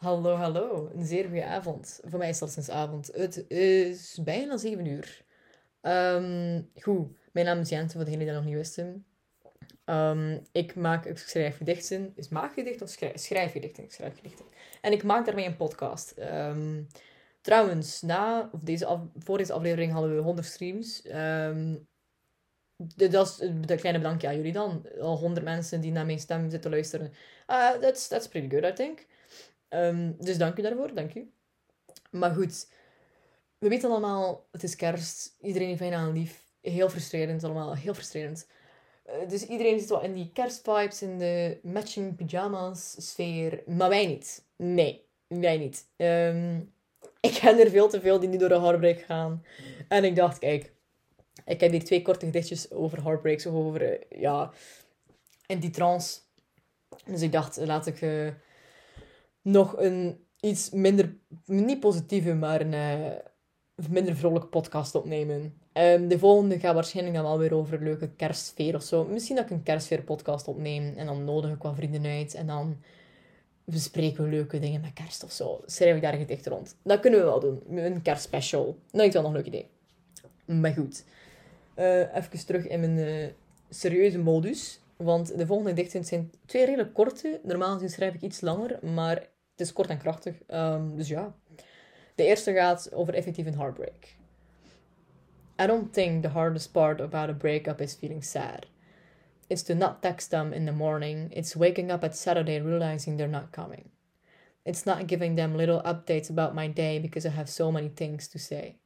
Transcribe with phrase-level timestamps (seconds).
[0.00, 0.90] Hallo, hallo.
[0.94, 2.00] Een zeer goede avond.
[2.04, 3.10] Voor mij is dat sinds avond.
[3.14, 5.24] Het is bijna 7 uur.
[5.80, 9.06] Ehm, goed, mijn naam is Jente, voor degenen die dat nog niet wisten.
[9.84, 12.12] Ehm, ik maak, ik schrijf gedichten.
[12.16, 13.90] Is maak gedichten of schrijf, gedichten?
[13.90, 14.44] Schrijf gedichten.
[14.80, 16.10] En ik maak daarmee een podcast.
[16.10, 16.82] Ehm,
[17.40, 21.02] trouwens, na, of deze af, voor deze aflevering hadden we 100 streams.
[22.96, 24.86] dat is een kleine bedankje aan jullie dan.
[25.00, 27.12] Al 100 mensen die naar mijn stem zitten luisteren.
[27.48, 29.08] Uh, that's, that's pretty good, I think.
[29.74, 31.30] Um, dus dank u daarvoor, dank u.
[32.10, 32.68] Maar goed,
[33.58, 35.36] we weten allemaal, het is kerst.
[35.40, 36.44] Iedereen heeft bijna een lief.
[36.60, 38.46] Heel frustrerend allemaal, heel frustrerend.
[39.06, 43.62] Uh, dus iedereen zit wel in die kerstvibes, in de matching pyjama's sfeer.
[43.66, 44.44] Maar wij niet.
[44.56, 45.86] Nee, wij niet.
[45.96, 46.72] Um,
[47.20, 49.44] ik ken er veel te veel die nu door een heartbreak gaan.
[49.88, 50.72] En ik dacht, kijk,
[51.44, 54.50] ik heb hier twee korte gedichtjes over heartbreaks, over, uh, ja,
[55.46, 56.20] en die trance.
[57.04, 58.00] Dus ik dacht, laat ik...
[58.00, 58.28] Uh,
[59.42, 65.54] nog een iets minder, niet positieve, maar een uh, minder vrolijke podcast opnemen.
[65.72, 69.04] Um, de volgende gaat waarschijnlijk dan wel weer over leuke kerstsfeer of zo.
[69.04, 72.46] Misschien dat ik een kerstsfeer podcast opneem en dan nodig ik wat vrienden uit en
[72.46, 72.76] dan
[73.64, 75.60] bespreken we leuke dingen met kerst of zo.
[75.66, 76.76] Schrijf ik daar gedicht rond.
[76.82, 77.62] Dat kunnen we wel doen.
[77.68, 78.78] Een kerstspecial.
[78.92, 79.66] Nou, ik wel nog een leuk idee.
[80.44, 81.04] Maar goed.
[81.76, 83.26] Uh, even terug in mijn uh,
[83.70, 84.80] serieuze modus.
[85.02, 87.40] Want de volgende gedichten zijn twee redelijk korte.
[87.42, 90.36] Normaal gezien schrijf ik iets langer, maar het is kort en krachtig.
[90.48, 91.34] Um, dus ja.
[92.14, 94.16] De eerste gaat over effectief een heartbreak.
[95.62, 98.66] I don't think the hardest part about a breakup is feeling sad.
[99.46, 101.34] It's to not text them in the morning.
[101.34, 103.90] It's waking up at Saturday realizing they're not coming.
[104.64, 108.28] It's not giving them little updates about my day because I have so many things
[108.28, 108.76] to say.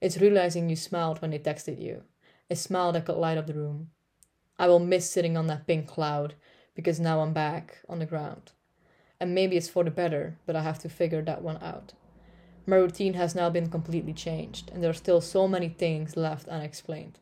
[0.00, 2.02] It's realizing you smiled when they texted you.
[2.50, 3.90] A smile that could light up the room.
[4.60, 6.34] I will miss sitting on that pink cloud
[6.74, 8.52] because now I'm back on the ground.
[9.18, 11.94] And maybe it's for the better, but I have to figure that one out.
[12.66, 16.46] My routine has now been completely changed, and there are still so many things left
[16.46, 17.18] unexplained.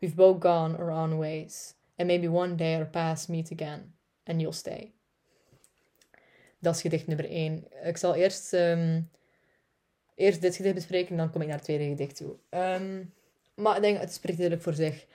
[0.00, 3.94] We've both gone our own ways, and maybe one day our paths meet again,
[4.26, 4.92] and you'll stay.
[6.60, 7.64] Dat is gedicht nummer 1.
[7.84, 9.10] Ik zal eerst, um,
[10.14, 12.36] eerst dit gedicht bespreken, en dan kom ik naar het tweede gedicht toe.
[12.50, 13.12] Um,
[13.54, 15.06] maar ik denk, het spreekt redelijk voor zich.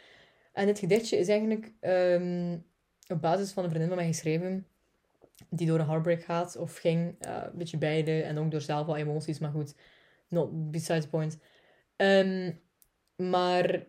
[0.54, 2.66] En dit gedichtje is eigenlijk um,
[3.08, 4.68] op basis van een vriendin van mij geschreven,
[5.50, 8.86] die door een heartbreak gaat, of ging, uh, een beetje beide, en ook door zelf
[8.86, 9.76] wel emoties, maar goed,
[10.28, 11.38] not besides the point.
[11.96, 12.62] Um,
[13.16, 13.86] maar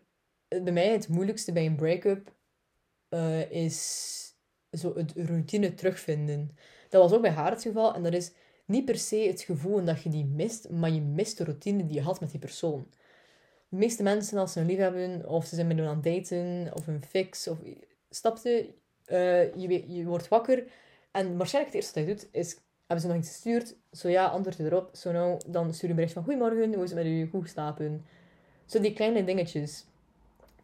[0.48, 2.32] bij mij het moeilijkste bij een break-up
[3.10, 4.34] uh, is
[4.70, 6.56] zo het routine terugvinden.
[6.88, 8.32] Dat was ook bij haar het geval, en dat is
[8.64, 11.94] niet per se het gevoel dat je die mist, maar je mist de routine die
[11.94, 12.88] je had met die persoon
[13.74, 16.70] de meeste mensen, als ze een lief hebben, of ze zijn met aan het daten,
[16.74, 17.58] of een fix, of
[18.10, 18.74] stapte,
[19.06, 20.64] uh, je, je wordt wakker.
[21.10, 23.76] En waarschijnlijk het eerste wat je doet, is, hebben ze nog iets gestuurd?
[23.92, 24.96] Zo ja, antwoord erop.
[24.96, 27.48] Zo nou, dan stuur je een bericht van, goedemorgen, hoe is het met u, goed
[27.48, 28.04] slapen?
[28.66, 29.84] Zo die kleine dingetjes.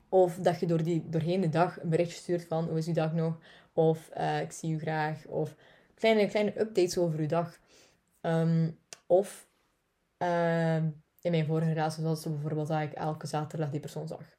[0.08, 2.92] Of dat je door die, doorheen de dag een berichtje stuurt van, hoe is uw
[2.92, 3.38] dag nog?
[3.72, 5.26] Of, uh, ik zie u graag.
[5.26, 5.54] Of
[5.94, 7.58] kleine, kleine updates over uw dag.
[8.20, 9.48] Um, of,
[10.18, 10.76] uh,
[11.20, 14.36] in mijn vorige relatie was bijvoorbeeld dat ik elke zaterdag die persoon zag.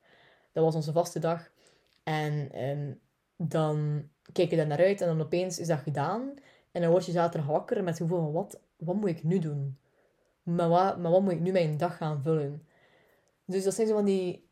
[0.52, 1.52] Dat was onze vaste dag.
[2.03, 3.00] En um,
[3.36, 6.34] dan kijk je daar naar uit en dan opeens is dat gedaan.
[6.72, 9.40] En dan word je zaterdag wakker met het gevoel van, wat, wat moet ik nu
[9.40, 9.78] doen?
[10.44, 12.68] Maar wat, maar wat moet ik nu mijn dag gaan vullen?
[13.46, 14.50] Dus dat zijn zo van die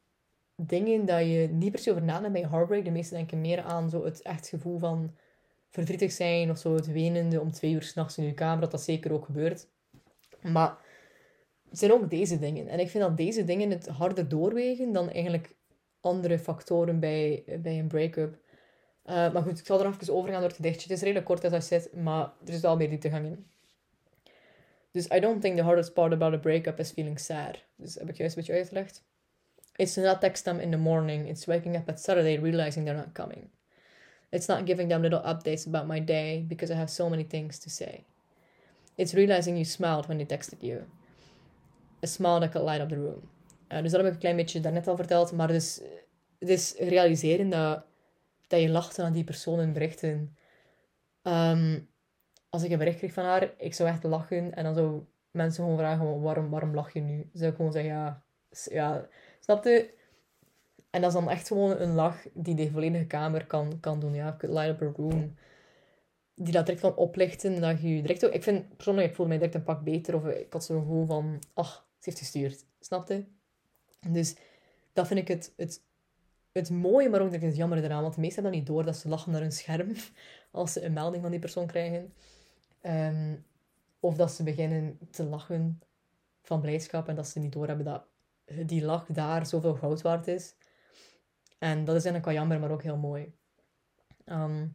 [0.56, 2.86] dingen dat je niet per se over nadenkt bij heartbreak.
[2.86, 5.16] De meesten denken meer aan zo het echt gevoel van
[5.70, 8.62] verdrietig zijn of zo het wenende om twee uur s'nachts in je kamer.
[8.62, 9.68] Dat dat zeker ook gebeurt.
[10.42, 10.78] Maar
[11.72, 12.68] zijn ook deze dingen.
[12.68, 15.56] En ik vind dat deze dingen het harder doorwegen dan eigenlijk
[16.02, 18.38] andere factoren bij, bij een break-up.
[19.06, 20.82] Uh, maar goed, ik zal er even overgaan door het gedichtje.
[20.82, 23.46] Het is redelijk kort als hij zit, maar er is wel meer dieptegang in.
[24.92, 27.64] Dus I don't think the hardest part about a breakup is feeling sad.
[27.76, 29.04] Dus heb ik juist een beetje uitgelegd.
[29.76, 31.28] It's not text them in the morning.
[31.28, 33.50] It's waking up at Saturday realizing they're not coming.
[34.30, 37.60] It's not giving them little updates about my day because I have so many things
[37.60, 38.04] to say.
[38.96, 40.86] It's realizing you smiled when they texted you
[42.08, 43.30] smile that could light up the room.
[43.68, 45.32] Uh, dus dat heb ik een klein beetje daarnet al verteld.
[45.32, 45.82] Maar dus,
[46.40, 47.84] het is realiseren dat,
[48.48, 50.38] dat je lacht aan die persoon in berichten.
[52.50, 54.54] Als ik een bericht kreeg van haar, ik zou echt lachen.
[54.54, 57.30] En dan zou mensen gewoon vragen, waarom, waarom lach je nu?
[57.34, 58.24] Zou ik gewoon zeggen, ja,
[58.64, 59.08] ja
[59.40, 59.94] snapte?
[60.90, 64.14] En dat is dan echt gewoon een lach die de volledige kamer kan, kan doen.
[64.14, 65.36] Ja, light up a room.
[66.36, 67.62] Die dat direct kan oplichten.
[67.62, 68.34] Dat je direct ook...
[68.34, 70.16] Ik vind persoonlijk, ik voelde mij direct een pak beter.
[70.16, 72.66] Of ik had zo'n gevoel van, ach, ze heeft gestuurd.
[72.80, 73.28] Snapte?
[74.08, 74.36] Dus
[74.94, 75.82] dat vind ik het, het,
[76.52, 78.02] het mooie, maar ook het jammer eraan.
[78.02, 79.96] Want de meesten hebben dan niet door dat ze lachen naar hun scherm
[80.52, 82.14] als ze een melding van die persoon krijgen.
[82.82, 83.46] Um,
[84.00, 85.82] Of dat ze beginnen te lachen
[86.42, 88.04] van blijdschap en dat ze niet doorhebben dat
[88.68, 90.56] die lach daar zoveel goud waard is.
[91.58, 93.34] En dat is eigenlijk wel jammer, maar ook heel mooi.
[94.26, 94.74] Um,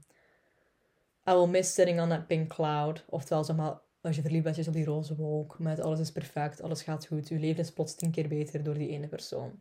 [1.29, 3.05] I will miss sitting on that pink cloud.
[3.09, 5.58] Oftewel, als je verliefd bent, op die roze wolk.
[5.58, 7.28] Met alles is perfect, alles gaat goed.
[7.28, 9.60] Je leven is plots tien keer beter door die ene persoon.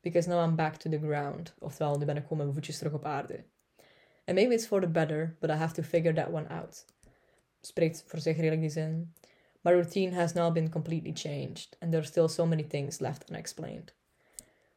[0.00, 1.54] Because now I'm back to the ground.
[1.58, 3.44] Oftewel, nu ben ik gewoon mijn voetjes terug op aarde.
[4.24, 6.84] And maybe it's for the better, but I have to figure that one out.
[7.60, 9.12] Spreekt voor zich redelijk die zin.
[9.60, 11.76] My routine has now been completely changed.
[11.78, 13.94] And there are still so many things left unexplained.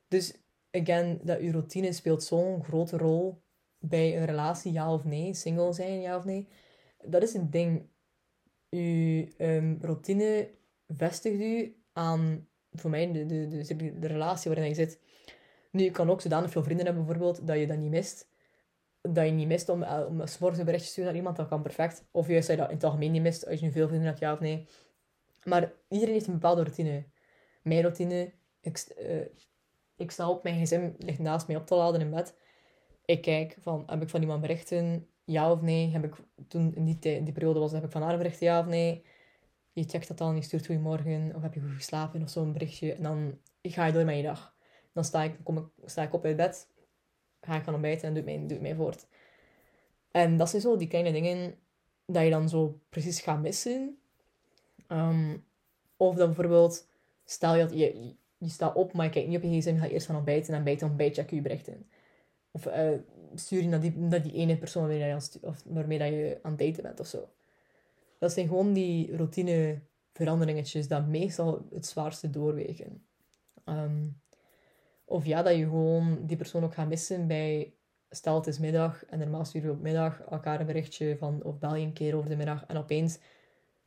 [0.07, 0.33] Dus,
[0.71, 3.41] again, dat uw routine speelt zo'n grote rol
[3.79, 5.33] bij een relatie, ja of nee.
[5.33, 6.47] Single zijn, ja of nee.
[7.03, 7.87] Dat is een ding.
[8.69, 10.49] Um, routine
[10.87, 14.99] vestigt u aan, voor mij, de, de, de, de relatie waarin je zit.
[15.71, 18.29] Nu, je kan ook zodanig veel vrienden hebben, bijvoorbeeld, dat je dat niet mist.
[19.01, 21.61] Dat je niet mist om, eh, om een berichtje te sturen naar iemand, dat kan
[21.61, 22.07] perfect.
[22.11, 24.07] Of juist dat je dat in het algemeen niet mist, als je nu veel vrienden
[24.07, 24.67] hebt, ja of nee.
[25.43, 27.05] Maar iedereen heeft een bepaalde routine.
[27.63, 29.25] Mijn routine, ik, uh,
[29.95, 32.37] ik sta op, mijn gezin ligt naast mij op te laden in bed.
[33.05, 35.89] Ik kijk van, heb ik van iemand berichten, ja of nee?
[35.89, 36.15] Heb ik,
[36.47, 39.03] toen in die, die periode was, heb ik van haar berichten, ja of nee?
[39.71, 42.93] Je checkt dat dan, je stuurt goeiemorgen, of heb je goed geslapen, of zo'n berichtje.
[42.93, 44.55] En dan ga je door met je dag.
[44.93, 46.67] Dan sta ik, kom ik, sta ik op uit bed,
[47.41, 49.07] ga ik gaan ontbijten en doe mij, doe mij voort.
[50.11, 51.55] En dat zijn zo die kleine dingen
[52.05, 53.97] dat je dan zo precies gaat missen.
[54.87, 55.45] Um,
[55.97, 56.87] of dan bijvoorbeeld,
[57.25, 59.79] stel je dat je, je staat op, maar je kijkt niet op je gsm, je
[59.79, 61.89] gaat eerst gaan ontbijten en bij het ontbijt check je je berichten.
[62.59, 62.89] Of uh,
[63.35, 66.83] stuur je naar die, ene persoon waarmee, je, of waarmee dat je aan het daten
[66.83, 67.29] bent of zo.
[68.17, 69.81] Dat zijn gewoon die routine
[70.13, 73.03] veranderingetjes dat meestal het zwaarste doorwegen.
[73.65, 74.21] Um,
[75.05, 77.73] of ja, dat je gewoon die persoon ook gaat missen bij...
[78.11, 81.43] Stel, het is middag en normaal stuur je op middag elkaar een berichtje van...
[81.43, 83.19] Of bel je een keer over de middag en opeens...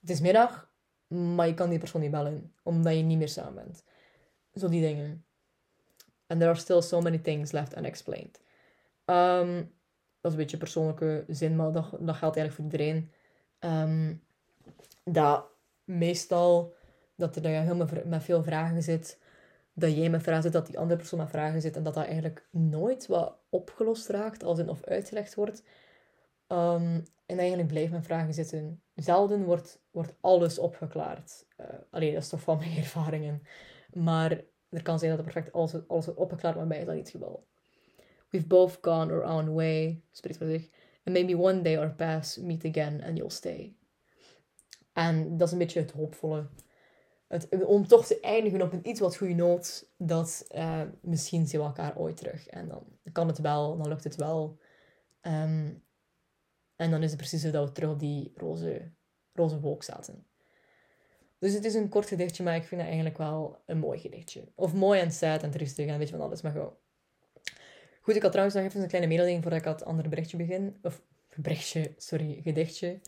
[0.00, 0.70] Het is middag,
[1.06, 2.54] maar je kan die persoon niet bellen.
[2.62, 3.84] Omdat je niet meer samen bent.
[4.54, 5.24] Zo die dingen.
[6.26, 8.40] And there are still so many things left unexplained.
[9.04, 9.74] Um,
[10.20, 13.12] dat is een beetje persoonlijke zin, maar dat, dat geldt eigenlijk voor iedereen.
[13.60, 14.22] Um,
[15.04, 15.46] dat
[15.84, 16.74] meestal
[17.16, 19.20] dat er dat je helemaal met veel vragen zit,
[19.72, 22.04] dat jij met vragen zit, dat die andere persoon met vragen zit en dat dat
[22.04, 25.62] eigenlijk nooit wat opgelost raakt als in of uitgelegd wordt.
[26.48, 28.82] Um, en eigenlijk blijft met vragen zitten.
[28.94, 31.46] Zelden wordt, wordt alles opgeklaard.
[31.60, 33.42] Uh, allee, dat is toch van mijn ervaringen.
[33.92, 36.94] Maar er kan zijn dat er perfect alles, alles wordt opgeklaard, maar bij is dat
[36.94, 37.46] niet het geval.
[38.32, 40.68] We've both gone our own way, spreekt voor zich.
[41.04, 43.76] And maybe one day our paths meet again and you'll stay.
[44.92, 46.48] En dat is een beetje het hoopvolle.
[47.26, 51.60] Het, om toch te eindigen op een iets wat goede noot, dat uh, misschien zien
[51.60, 52.46] we elkaar ooit terug.
[52.46, 54.58] En dan kan het wel, dan lukt het wel.
[55.22, 55.82] Um,
[56.76, 58.90] en dan is het precies zo dat we terug op die roze,
[59.32, 60.26] roze wolk zaten.
[61.38, 64.48] Dus het is een kort gedichtje, maar ik vind het eigenlijk wel een mooi gedichtje.
[64.54, 66.76] Of mooi en sad en triestig en weet je van alles, maar gewoon.
[68.02, 70.76] Goed, ik had trouwens nog even een kleine mededeling voordat ik het andere berichtje begin.
[70.82, 71.02] Of
[71.34, 73.00] berichtje, sorry, gedichtje.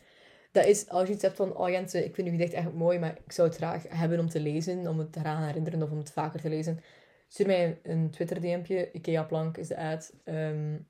[0.53, 2.99] Dat is als je iets hebt van, oh Jente, ik vind uw gedicht echt mooi,
[2.99, 5.99] maar ik zou het graag hebben om te lezen, om het eraan herinneren of om
[5.99, 6.81] het vaker te lezen.
[7.29, 10.15] Stuur mij een Twitter-DM'tje, Ikea Plank is de ad.
[10.25, 10.89] Um,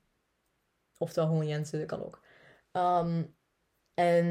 [0.97, 2.21] oftewel gewoon Jensen, dat kan ook.
[2.71, 3.35] Um,
[3.93, 4.25] en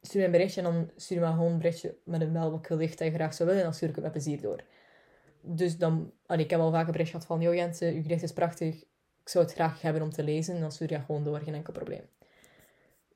[0.00, 2.66] stuur mij een berichtje en dan stuur me gewoon een berichtje met een wel wat
[2.66, 4.64] gedicht dat je graag zou willen en dan stuur ik het met plezier door
[5.48, 8.32] dus dan, ik heb al vaak een bericht gehad van, joh Jensen, uw gedicht is
[8.32, 8.74] prachtig,
[9.22, 10.54] ik zou het graag hebben om te lezen.
[10.54, 12.08] En dan stuur je gewoon door, geen enkel probleem.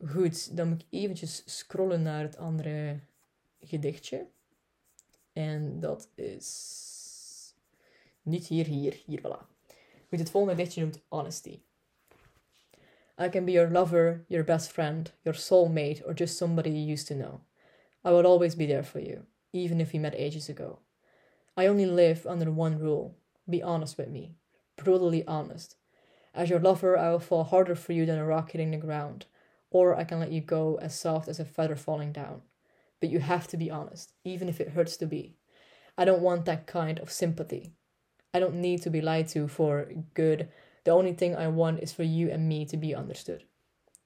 [0.07, 3.01] Goed, dan moet ik eventjes scrollen naar het andere
[3.61, 4.27] gedichtje.
[5.33, 7.55] En dat is
[8.23, 9.47] niet hier, hier, hier, voilà.
[10.09, 11.61] Goed, het volgende gedichtje noemt Honesty.
[13.19, 17.07] I can be your lover, your best friend, your soulmate, or just somebody you used
[17.07, 17.41] to know.
[18.05, 20.79] I will always be there for you, even if we met ages ago.
[21.57, 23.15] I only live under one rule
[23.49, 24.35] be honest with me,
[24.77, 25.77] brutally honest.
[26.35, 29.27] As your lover, I will fall harder for you than a rock hitting the ground,
[29.71, 32.43] or I can let you go as soft as a feather falling down.
[33.01, 35.35] But you have to be honest, even if it hurts to be.
[35.99, 37.73] I don't want that kind of sympathy.
[38.33, 40.49] I don't need to be lied to for good.
[40.85, 43.45] The only thing I want is for you and me to be understood.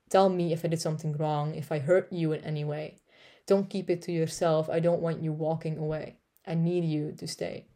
[0.08, 2.96] Tell me if I did something wrong, if I hurt you in any way.
[3.46, 4.68] Don't keep it to yourself.
[4.68, 6.16] I don't want you walking away.
[6.46, 7.66] I need you to stay.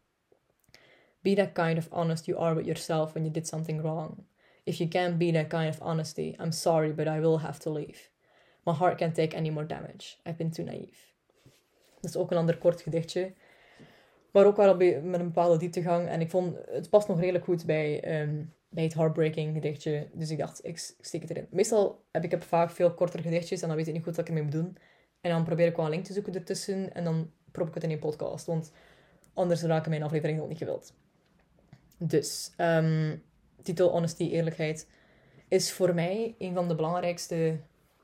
[1.23, 4.25] Be that kind of honest you are with yourself when you did something wrong.
[4.65, 7.69] If you can't be that kind of honesty, I'm sorry, but I will have to
[7.69, 8.09] leave.
[8.65, 10.17] My heart can't take any more damage.
[10.25, 10.97] I've been too naive.
[12.01, 13.33] Dat is ook een ander kort gedichtje.
[14.31, 16.07] Maar ook wel met een bepaalde dieptegang.
[16.07, 20.07] En ik vond, het past nog redelijk goed bij, um, bij het heartbreaking gedichtje.
[20.13, 21.47] Dus ik dacht, ik steek het erin.
[21.51, 24.21] Meestal heb ik heb vaak veel kortere gedichtjes en dan weet ik niet goed wat
[24.21, 24.77] ik ermee moet doen.
[25.21, 26.93] En dan probeer ik wel een link te zoeken ertussen.
[26.93, 28.45] En dan prop ik het in een podcast.
[28.45, 28.71] Want
[29.33, 30.93] anders raken mijn afleveringen ook niet gewild.
[31.97, 33.17] Dus, ehm,
[33.61, 34.87] titel Honesty, Eerlijkheid
[35.47, 37.57] is voor mij een van de belangrijkste,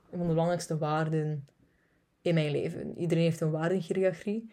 [0.09, 1.47] van de belangrijkste waarden
[2.21, 2.97] in mijn leven.
[2.97, 4.51] Iedereen heeft een waardenhiërarchie.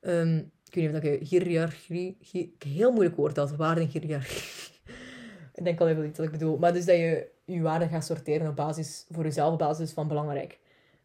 [0.00, 2.16] Um, ik weet niet of ik hiërarchie...
[2.30, 4.80] Hi, heel moeilijk woord dat, waardenhiërarchie.
[5.54, 6.58] ik denk al even niet wat ik bedoel.
[6.58, 10.08] Maar dus dat je je waarden gaat sorteren op basis, voor jezelf op basis van
[10.08, 10.58] belangrijk.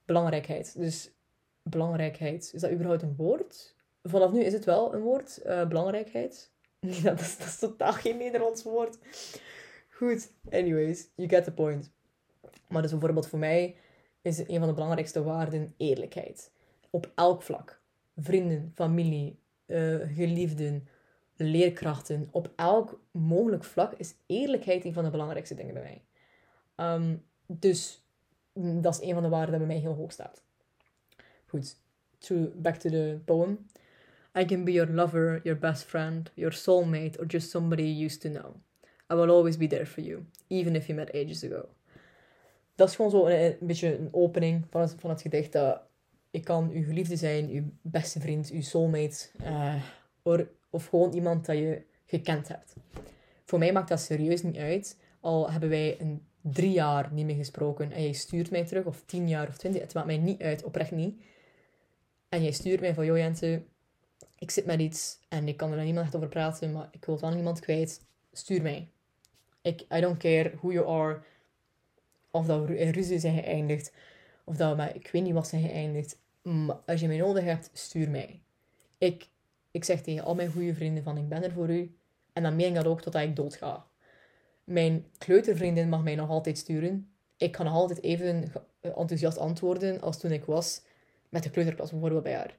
[0.05, 0.77] Belangrijkheid.
[0.77, 1.11] Dus
[1.63, 3.75] belangrijkheid, is dat überhaupt een woord?
[4.03, 6.51] Vanaf nu is het wel een woord, uh, belangrijkheid.
[7.03, 8.98] dat, is, dat is totaal geen Nederlands woord.
[9.89, 11.91] Goed, anyways, you get the point.
[12.67, 13.75] Maar dus bijvoorbeeld voor mij
[14.22, 16.51] is een van de belangrijkste waarden eerlijkheid.
[16.89, 17.82] Op elk vlak.
[18.15, 20.88] Vrienden, familie, uh, geliefden,
[21.36, 22.27] leerkrachten.
[22.32, 26.05] Op elk mogelijk vlak is eerlijkheid een van de belangrijkste dingen bij mij.
[26.96, 28.05] Um, dus
[28.53, 30.43] mm, dat is een van de waarden die bij mij heel hoog staat.
[31.53, 31.75] Goed,
[32.22, 33.57] to, back to the poem.
[34.33, 38.22] I can be your lover, your best friend, your soulmate, or just somebody you used
[38.24, 38.55] to know.
[39.07, 41.69] I will always be there for you, even if you met ages ago.
[42.75, 45.51] Dat is gewoon zo een, beetje een opening van het, van het gedicht.
[45.51, 45.81] Dat
[46.31, 49.27] ik kan uw geliefde zijn, uw beste vriend, uw soulmate.
[50.24, 52.74] Or, of gewoon iemand dat je gekend hebt.
[53.45, 54.98] Voor mij maakt dat serieus niet uit.
[55.19, 59.03] Al hebben wij een drie jaar niet meer gesproken en jij stuurt mij terug, of
[59.05, 61.22] tien jaar of twintig, het maakt mij niet uit, oprecht niet.
[62.33, 63.63] En jij stuurt mij van, joh Jente,
[64.37, 67.15] ik zit met iets en ik kan er niemand echt over praten, maar ik wil
[67.15, 68.05] het wel iemand kwijt.
[68.31, 68.89] Stuur mij.
[69.61, 71.21] Ik, I don't care who you are,
[72.31, 73.93] of dat we in ruzie zijn geëindigd,
[74.43, 76.17] of dat we met, ik weet niet wat zijn geëindigd.
[76.41, 78.41] Maar als je mij nodig hebt, stuur mij.
[78.97, 79.27] Ik,
[79.71, 81.95] ik zeg tegen al mijn goede vrienden van, ik ben er voor u.
[82.33, 83.85] En dan meen ik dat ook totdat ik dood ga.
[84.63, 87.11] Mijn kleutervriendin mag mij nog altijd sturen.
[87.37, 90.81] Ik kan nog altijd even enthousiast antwoorden als toen ik was
[91.33, 92.57] met de kleuterklas bijvoorbeeld bij haar.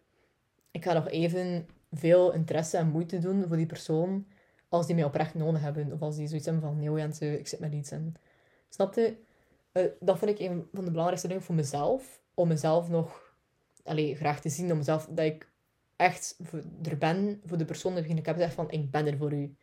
[0.70, 4.26] Ik ga nog even veel interesse en moeite doen voor die persoon
[4.68, 5.92] als die mij oprecht nodig hebben.
[5.92, 7.90] Of als die zoiets hebben van, nee Jente, ik zit met iets.
[7.90, 8.14] En,
[8.68, 9.16] snapte?
[9.72, 12.22] Uh, dat vind ik een van de belangrijkste dingen voor mezelf.
[12.34, 13.36] Om mezelf nog
[13.84, 14.70] allez, graag te zien.
[14.70, 15.48] Om mezelf, dat ik
[15.96, 16.38] echt
[16.82, 19.56] er ben voor de persoon die ik heb gezegd van, ik ben er voor u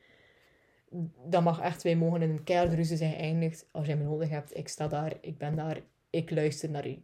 [1.25, 3.67] dat mag echt, wij mogen in een keiharde ruzie zijn geëindigd.
[3.71, 7.03] Als jij me nodig hebt, ik sta daar, ik ben daar, ik luister naar u.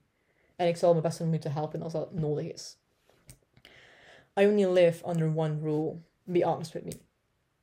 [0.57, 2.77] En ik zal mijn best moeten helpen als dat nodig is.
[4.39, 5.95] I only live under one rule.
[6.23, 6.99] Be honest with me.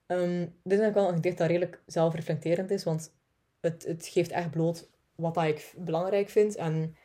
[0.07, 3.13] Um, dit is eigenlijk wel een gedicht dat redelijk zelfreflecterend is, want
[3.61, 6.97] het, het geeft echt bloot wat dat ik belangrijk vind en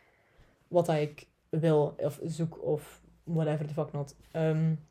[0.67, 4.15] wat dat ik wil of zoek of whatever the fuck not.
[4.33, 4.87] Um,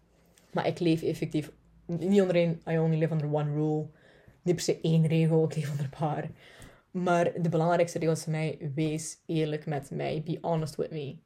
[0.52, 1.52] maar ik leef effectief
[1.86, 3.86] niet onder één I only live under one rule
[4.42, 6.30] niet per se één regel, ik leef onder een paar.
[6.90, 10.22] Maar de belangrijkste regel is voor mij, wees eerlijk met mij.
[10.24, 11.16] Be honest with me.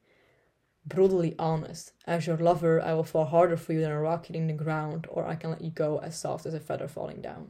[0.81, 1.95] Brutally honest.
[2.03, 5.07] As your lover, I will fall harder for you than a rock hitting the ground,
[5.09, 7.47] or I can let you go as soft as a feather falling down.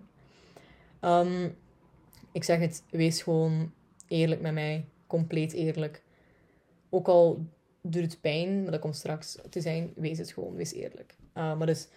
[1.01, 1.55] Um,
[2.31, 3.71] ik zeg het, wees gewoon
[4.07, 4.85] eerlijk met mij.
[5.07, 6.03] Compleet eerlijk.
[6.89, 7.45] Ook al
[7.81, 11.15] doet het pijn, maar dat komt straks te zijn, wees het gewoon, wees eerlijk.
[11.33, 11.87] Uh, maar dus,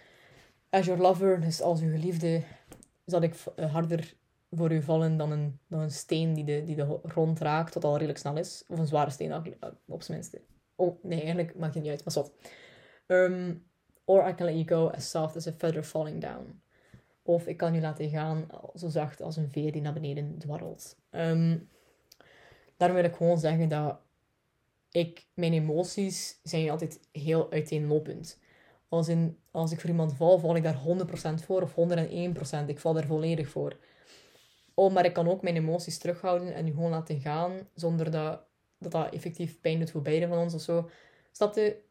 [0.69, 2.43] as your lover, dus als uw geliefde,
[3.05, 4.13] zal ik eh, harder
[4.51, 7.83] voor u vallen dan een, dan een steen die de, die de grond raakt, wat
[7.83, 8.63] al redelijk snel is.
[8.67, 10.41] Of een zware steen, eh, op zijn minste.
[10.75, 12.31] Oh, nee, eigenlijk maakt het niet uit, maar zot.
[13.07, 13.65] Um,
[14.05, 16.61] or I can let you go as soft as a feather falling down.
[17.21, 20.97] Of ik kan u laten gaan zo zacht als een veer die naar beneden dwarrelt.
[21.11, 21.69] Um,
[22.77, 23.99] daarom wil ik gewoon zeggen dat
[24.91, 28.39] ik, mijn emoties zijn altijd heel uiteenlopend.
[28.89, 30.81] Als, in, als ik voor iemand val, val ik daar
[31.41, 31.75] 100% voor of
[32.65, 32.67] 101%.
[32.67, 33.77] Ik val daar volledig voor.
[34.79, 38.47] Oh, maar ik kan ook mijn emoties terughouden en die gewoon laten gaan, zonder dat
[38.77, 40.89] dat, dat effectief pijn doet voor beide van ons of zo.
[41.31, 41.81] Stapte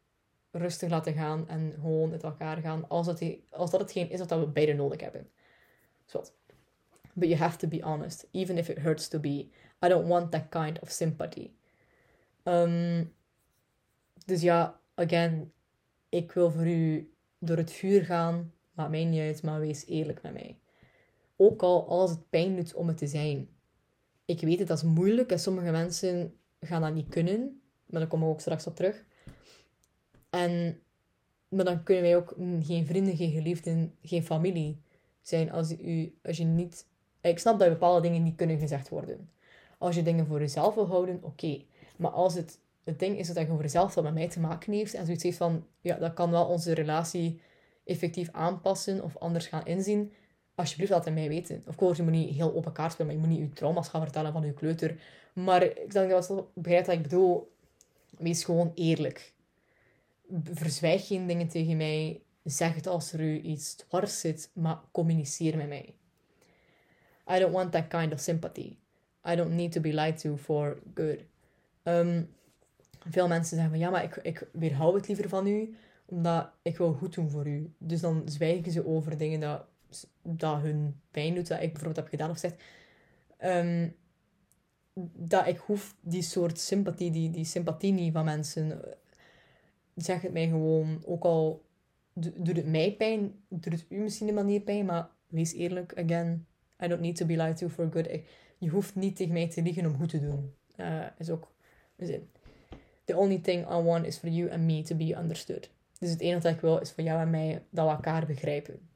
[0.50, 4.30] rustig laten gaan en gewoon met elkaar gaan, als dat, als dat hetgeen is wat
[4.30, 5.30] we beide nodig hebben.
[6.04, 6.24] Zo.
[7.12, 9.48] But you have to be honest, even if it hurts to be.
[9.84, 11.50] I don't want that kind of sympathy.
[12.42, 13.14] Um,
[14.24, 15.52] dus ja, again,
[16.08, 20.22] ik wil voor u door het vuur gaan, maakt mij niet uit, maar wees eerlijk
[20.22, 20.58] met mij.
[21.36, 23.48] Ook al als het pijn doet om het te zijn.
[24.24, 28.08] Ik weet het, dat is moeilijk en sommige mensen gaan dat niet kunnen, maar daar
[28.08, 29.04] komen we ook straks op terug.
[30.30, 30.80] En,
[31.48, 34.80] maar dan kunnen wij ook geen vrienden, geen geliefden, geen familie
[35.20, 36.86] zijn als, u, als je niet...
[37.20, 39.30] Ik snap dat bepaalde dingen niet kunnen gezegd worden.
[39.78, 41.62] Als je dingen voor jezelf wil houden, oké.
[41.96, 44.72] Maar als het het ding is dat hij voor jezelf wat met mij te maken
[44.72, 44.94] heeft.
[44.94, 47.40] En zoiets heeft van, ja, dat kan wel onze relatie
[47.84, 50.12] effectief aanpassen of anders gaan inzien.
[50.56, 51.62] Alsjeblieft, laat het mij weten.
[51.66, 53.88] Of course, je moet niet heel open kaart spelen, maar je moet niet je trauma's
[53.88, 54.96] gaan vertellen van je kleuter.
[55.32, 57.52] Maar ik denk dat je begrijpt wat ik bedoel.
[58.18, 59.32] Wees gewoon eerlijk.
[60.42, 62.20] verzwijg geen dingen tegen mij.
[62.44, 65.94] Zeg het als er u iets dwars zit, maar communiceer met mij.
[67.30, 68.76] I don't want that kind of sympathy.
[69.28, 71.18] I don't need to be lied to for good.
[71.82, 72.22] Ehm,
[73.08, 76.76] veel mensen zeggen van ja, maar ik, ik weerhoud het liever van u, omdat ik
[76.76, 77.72] wil goed doen voor u.
[77.78, 79.64] Dus dan zwijgen ze over dingen dat,
[80.22, 82.62] dat hun pijn doet, dat ik bijvoorbeeld heb gedaan of zegt.
[83.44, 83.94] Um,
[85.14, 88.80] dat ik hoef die soort sympathie, die, die sympathie niet van mensen.
[89.94, 91.64] Zeg het mij gewoon, ook al
[92.12, 96.46] doet het mij pijn, doet het u misschien een manier pijn, maar wees eerlijk, again,
[96.84, 98.08] I don't need to be lied to for good.
[98.58, 100.54] Je hoeft niet tegen mij te liegen om goed te doen.
[100.76, 101.52] Uh, is ook
[101.96, 102.28] zin.
[103.04, 105.70] The only thing I want is for you and me to be understood.
[105.98, 108.88] Dus het enige wat ik wil is voor jou en mij dat we elkaar begrijpen.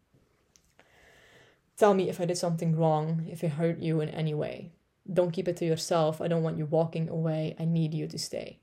[1.81, 4.71] Tell me if I did something wrong, if I hurt you in any way.
[5.03, 6.21] Don't keep it to yourself.
[6.21, 7.57] I don't want you walking away.
[7.59, 8.59] I need you to stay.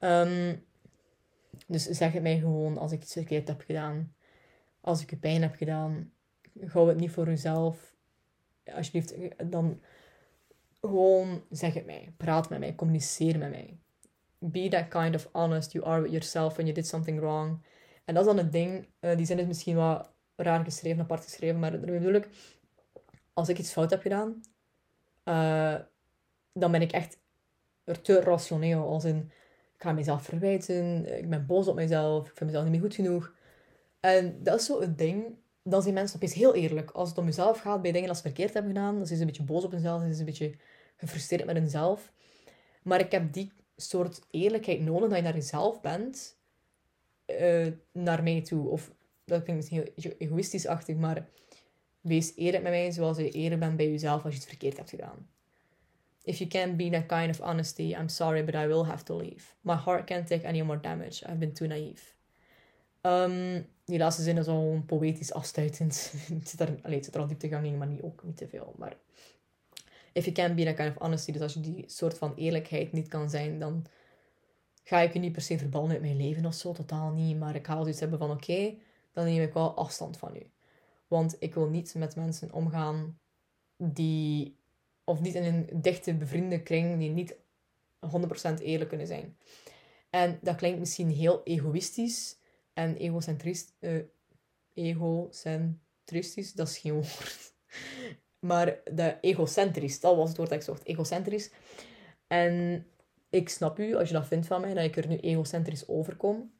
[0.00, 0.64] Um,
[1.66, 4.14] dus zeg het mij gewoon als ik iets verkeerd heb gedaan.
[4.80, 6.12] Als ik je pijn heb gedaan.
[6.66, 7.94] Hou het niet voor jezelf.
[8.74, 9.14] Alsjeblieft,
[9.50, 9.80] dan
[10.80, 12.12] gewoon zeg het mij.
[12.16, 12.74] Praat met mij.
[12.74, 13.78] Communiceer met mij.
[14.38, 17.58] Be that kind of honest you are with yourself when you did something wrong.
[18.04, 18.88] En dat is dan het ding.
[19.00, 21.58] Uh, die zin is misschien wat raar geschreven, apart geschreven.
[21.58, 22.28] Maar daarmee bedoel ik,
[23.32, 24.40] als ik iets fout heb gedaan,
[25.24, 25.74] uh,
[26.52, 27.18] dan ben ik echt
[27.84, 28.88] er te rationeel.
[28.88, 29.30] Als in,
[29.74, 32.94] ik ga mezelf verwijten, ik ben boos op mezelf, ik vind mezelf niet meer goed
[32.94, 33.34] genoeg.
[34.00, 35.36] En dat is zo het ding.
[35.62, 36.90] Dan zijn mensen opeens heel eerlijk.
[36.90, 39.24] Als het om jezelf gaat, bij dingen dat ze verkeerd hebben gedaan, dan zijn ze
[39.24, 40.54] een beetje boos op hunzelf, dan zijn ze een beetje
[40.96, 42.12] gefrustreerd met hunzelf.
[42.82, 46.38] Maar ik heb die soort eerlijkheid nodig dat je naar jezelf bent,
[47.26, 48.68] uh, naar mij toe.
[48.68, 48.92] Of
[49.26, 49.84] dat klinkt heel
[50.18, 51.28] egoïstisch-achtig, maar
[52.00, 54.90] wees eerlijk met mij zoals je eerlijk bent bij jezelf als je het verkeerd hebt
[54.90, 55.28] gedaan.
[56.22, 59.16] If you can't be that kind of honesty, I'm sorry, but I will have to
[59.16, 59.54] leave.
[59.60, 61.24] My heart can't take any more damage.
[61.24, 62.02] I've been too naive.
[63.02, 66.12] Um, die laatste zin is al poëtisch afstuitend.
[66.38, 68.48] het, zit er, allez, het zit er al dieptegang in, maar niet, ook niet te
[68.48, 68.74] veel.
[68.78, 68.96] Maar
[70.12, 72.92] if you can't be that kind of honesty, dus als je die soort van eerlijkheid
[72.92, 73.86] niet kan zijn, dan
[74.82, 77.38] ga ik je niet per se verbannen uit mijn leven of zo, totaal niet.
[77.38, 78.74] Maar ik ga altijd hebben van oké,
[79.16, 80.50] dan neem ik wel afstand van u.
[81.06, 83.18] Want ik wil niet met mensen omgaan
[83.76, 84.56] die,
[85.04, 87.36] of niet in een dichte bevriende kring, die niet
[88.06, 89.36] 100% eerlijk kunnen zijn.
[90.10, 92.38] En dat klinkt misschien heel egoïstisch
[92.72, 94.02] en egocentrisch, uh,
[94.74, 97.54] egocentristisch, dat is geen woord.
[98.38, 100.84] Maar de egocentrisch, dat was het woord dat ik zocht.
[100.84, 101.50] Egocentrisch.
[102.26, 102.86] En
[103.30, 106.54] ik snap u, als je dat vindt van mij, dat ik er nu egocentrisch overkom.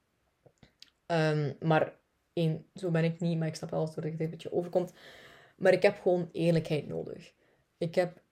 [1.06, 2.04] Um, maar
[2.36, 4.92] één, zo ben ik niet, maar ik snap wel dat het een beetje overkomt.
[5.56, 7.32] Maar ik heb gewoon eerlijkheid nodig.
[7.78, 8.22] Ik heb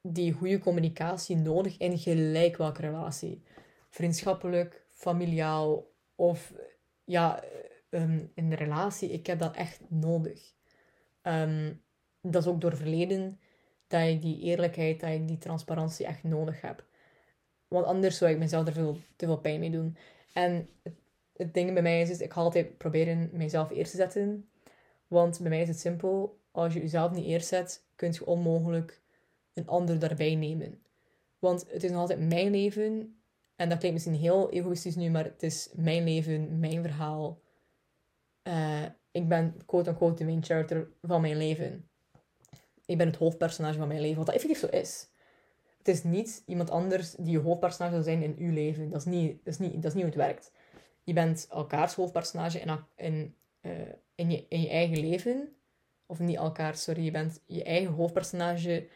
[0.00, 3.42] die goede communicatie nodig in gelijk welke relatie.
[3.88, 6.52] Vriendschappelijk, familiaal of
[7.04, 7.42] ja,
[7.90, 9.10] um, in de relatie.
[9.10, 10.52] Ik heb dat echt nodig.
[11.22, 11.82] Um,
[12.20, 13.40] dat is ook door verleden
[13.86, 16.84] dat ik die eerlijkheid, dat ik die transparantie echt nodig heb.
[17.68, 19.96] Want anders zou ik mezelf er veel, te veel pijn mee doen.
[20.32, 20.68] En
[21.36, 24.48] het, ding bij mij is, is, ik ga altijd proberen mezelf eerst te zetten.
[25.06, 26.38] Want bij mij is het simpel.
[26.50, 29.00] Als je jezelf niet eerst zet, kun je onmogelijk
[29.54, 30.82] een ander daarbij nemen.
[31.38, 33.18] Want het is nog altijd mijn leven.
[33.56, 37.40] En dat klinkt misschien heel egoïstisch nu, maar het is mijn leven, mijn verhaal.
[38.42, 41.88] Uh, ik ben quote-unquote de main character van mijn leven
[42.86, 44.16] ik ben het hoofdpersonage van mijn leven.
[44.16, 45.08] Wat dat effectief zo is.
[45.78, 48.90] Het is niet iemand anders die je hoofdpersonage zou zijn in uw leven.
[48.90, 50.52] Dat is niet, dat is niet, dat is niet hoe het werkt.
[51.06, 52.60] Je bent elkaars hoofdpersonage
[52.96, 53.72] in, uh,
[54.14, 55.56] in, je, in je eigen leven.
[56.06, 57.04] Of niet elkaar, sorry.
[57.04, 58.88] Je bent je eigen hoofdpersonage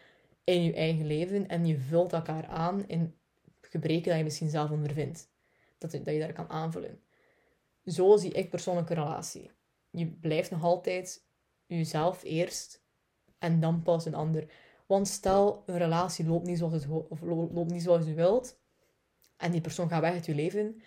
[0.45, 1.49] in je eigen leven.
[1.49, 3.15] En je vult elkaar aan in
[3.61, 5.31] gebreken dat je misschien zelf ondervindt.
[5.79, 7.03] Dat, dat je daar kan aanvullen.
[7.85, 9.51] Zo zie ik persoonlijke relatie.
[9.91, 11.27] Je blijft nog altijd
[11.67, 12.85] jezelf eerst
[13.39, 14.47] en dan pas een ander.
[14.87, 18.61] Want stel, een relatie loopt niet zoals, of loopt niet zoals je wilt
[19.37, 20.83] en die persoon gaat weg uit je leven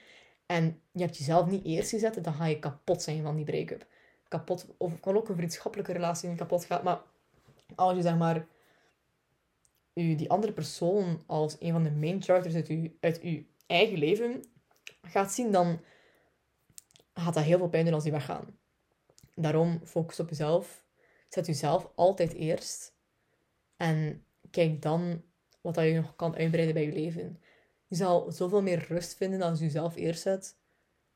[0.53, 3.85] en je hebt jezelf niet eerst gezet, dan ga je kapot zijn van die break-up.
[4.27, 7.01] Kapot, of kan ook een vriendschappelijke relatie kapot gaat, maar
[7.75, 8.47] als je zeg maar
[9.93, 13.97] u, die andere persoon als een van de main characters uit je, uit uw eigen
[13.97, 14.43] leven
[15.01, 15.79] gaat zien, dan
[17.13, 18.57] gaat dat heel veel pijn doen als die weggaan.
[19.35, 20.83] Daarom focus op jezelf
[21.33, 22.95] Zet jezelf altijd eerst.
[23.77, 25.23] En kijk dan
[25.61, 27.41] wat dat je nog kan uitbreiden bij je leven.
[27.93, 30.57] Je zal zoveel meer rust vinden als je jezelf eerst zet.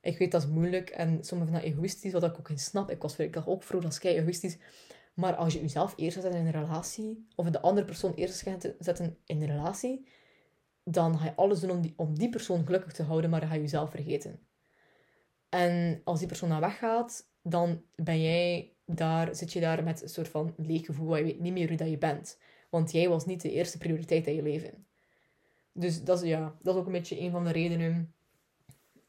[0.00, 2.90] Ik weet dat is moeilijk en sommigen vinden dat egoïstisch, wat ik ook niet snap.
[2.90, 4.58] Ik was ik ook vroeger als kei egoïstisch.
[5.14, 8.74] Maar als je jezelf eerst zet in een relatie, of de andere persoon eerst gaat
[8.78, 10.08] zetten in een relatie,
[10.84, 13.48] dan ga je alles doen om die, om die persoon gelukkig te houden, maar dan
[13.48, 14.40] ga je jezelf vergeten.
[15.48, 20.08] En als die persoon dan weggaat, dan ben jij daar, zit je daar met een
[20.08, 22.38] soort van leeg gevoel, waar je weet niet meer wie dat je bent.
[22.70, 24.87] Want jij was niet de eerste prioriteit in je leven.
[25.78, 28.14] Dus dat is, ja, dat is ook een beetje een van de redenen.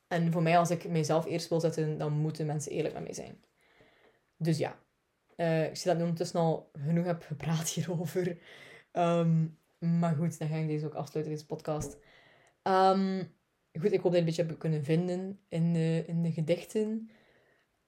[0.08, 3.14] En voor mij, als ik mijzelf eerst wil zetten, dan moeten mensen eerlijk met mij
[3.14, 3.44] zijn.
[4.38, 4.80] Dus ja,
[5.38, 8.38] uh, ik zie dat ik ondertussen al genoeg heb gepraat hierover.
[8.92, 11.98] Um, maar goed, dan ga ik deze ook afsluiten, deze podcast.
[12.64, 13.34] Um,
[13.80, 17.10] goed, ik hoop dat je een beetje hebt kunnen vinden in de, in de gedichten.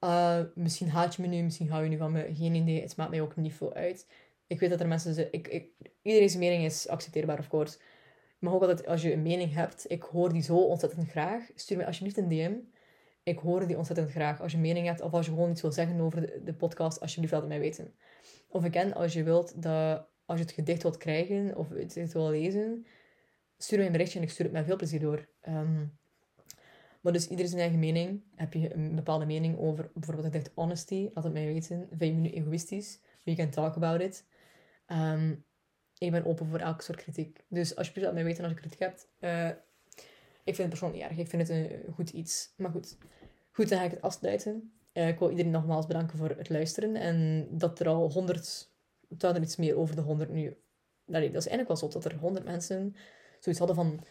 [0.00, 2.34] Uh, misschien haat je me nu, misschien hou je nu van me.
[2.34, 4.06] Geen idee, het maakt mij ook niet veel uit.
[4.46, 5.32] Ik weet dat er mensen.
[5.32, 5.68] Ik, ik,
[6.02, 7.78] iedereen's mening is accepteerbaar, of course.
[8.42, 11.50] Maar ook altijd, als je een mening hebt, ik hoor die zo ontzettend graag.
[11.54, 12.54] Stuur me alsjeblieft een DM.
[13.22, 14.40] Ik hoor die ontzettend graag.
[14.40, 16.54] Als je een mening hebt, of als je gewoon iets wil zeggen over de, de
[16.54, 17.94] podcast, alsjeblieft laat het mij weten.
[18.48, 22.30] Of ik als je wilt, dat als je het gedicht wilt krijgen, of het wil
[22.30, 22.86] lezen,
[23.58, 25.28] stuur mij een berichtje en ik stuur het met veel plezier door.
[25.48, 25.98] Um,
[27.00, 28.22] maar dus iedereen zijn eigen mening.
[28.34, 31.10] Heb je een bepaalde mening over bijvoorbeeld het gedicht Honesty?
[31.14, 31.86] Laat het mij weten.
[31.88, 33.00] Vind je me nu egoïstisch?
[33.22, 34.26] We can talk about it.
[34.86, 35.44] Um,
[36.06, 37.44] ik ben open voor elke soort kritiek.
[37.48, 39.08] Dus alsjeblieft laat mij weten als je kritiek hebt.
[39.20, 39.48] Uh,
[40.44, 41.18] ik vind het persoonlijk erg.
[41.18, 42.52] Ik vind het een goed iets.
[42.56, 42.96] Maar goed.
[43.52, 44.72] Goed, dan ga ik het afsluiten.
[44.92, 46.96] Uh, ik wil iedereen nogmaals bedanken voor het luisteren.
[46.96, 48.70] En dat er al honderd...
[49.08, 50.56] Het er iets meer over de honderd nu...
[51.04, 51.88] Nee, dat is eigenlijk wel zo.
[51.88, 52.96] Dat er honderd mensen
[53.40, 54.04] zoiets hadden van...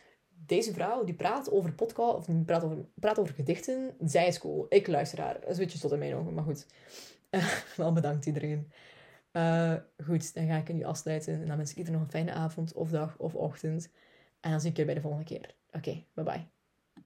[0.45, 2.15] Deze vrouw, die praat over podcast...
[2.15, 3.95] Of die praat over, praat over gedichten.
[3.99, 4.65] Zij is cool.
[4.69, 5.33] Ik luister haar.
[5.33, 6.33] Dat is een beetje tot in mijn ogen.
[6.33, 6.65] Maar goed.
[7.77, 8.71] Wel bedankt iedereen.
[9.33, 11.41] Uh, goed, dan ga ik nu afsluiten.
[11.41, 13.91] En dan wens ik iedereen nog een fijne avond, of dag, of ochtend.
[14.39, 15.55] En dan zie ik je bij de volgende keer.
[15.71, 16.60] Oké, bye bye.